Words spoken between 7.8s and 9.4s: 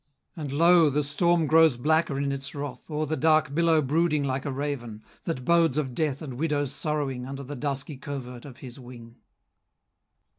covert of his wing.